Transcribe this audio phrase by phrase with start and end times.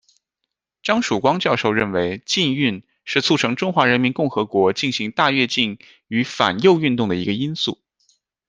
[0.81, 5.77] 张曙光教授认为禁运是促成中华人民共和国进行大跃进
[6.07, 7.77] 与反右运动的一个因素。